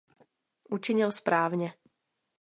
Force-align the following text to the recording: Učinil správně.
Učinil 0.69 1.11
správně. 1.11 1.73